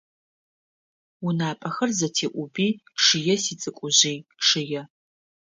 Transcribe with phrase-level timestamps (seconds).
[1.25, 2.67] УнапӀэхэр зэтеӀуби,
[3.03, 4.81] чъые сицӀыкӀужъый, чъые.